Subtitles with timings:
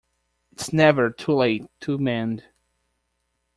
[0.51, 2.43] It's never too late to mend.